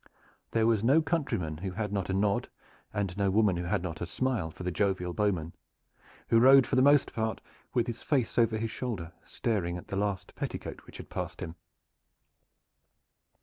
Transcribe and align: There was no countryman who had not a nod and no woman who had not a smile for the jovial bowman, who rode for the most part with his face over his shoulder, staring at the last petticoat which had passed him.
There 0.49 0.65
was 0.65 0.83
no 0.83 0.99
countryman 0.99 1.57
who 1.57 1.69
had 1.73 1.93
not 1.93 2.09
a 2.09 2.13
nod 2.15 2.49
and 2.91 3.15
no 3.17 3.29
woman 3.29 3.55
who 3.57 3.65
had 3.65 3.83
not 3.83 4.01
a 4.01 4.07
smile 4.07 4.49
for 4.49 4.63
the 4.63 4.71
jovial 4.71 5.13
bowman, 5.13 5.53
who 6.29 6.39
rode 6.39 6.65
for 6.65 6.75
the 6.75 6.81
most 6.81 7.13
part 7.13 7.39
with 7.75 7.85
his 7.85 8.01
face 8.01 8.39
over 8.39 8.57
his 8.57 8.71
shoulder, 8.71 9.11
staring 9.27 9.77
at 9.77 9.89
the 9.89 9.95
last 9.95 10.33
petticoat 10.33 10.87
which 10.87 10.97
had 10.97 11.11
passed 11.11 11.39
him. 11.39 11.53